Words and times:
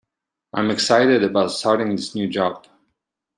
I'm 0.53 0.71
excited 0.71 1.23
about 1.23 1.51
starting 1.51 1.95
this 1.95 2.15
new 2.15 2.27
job. 2.27 2.65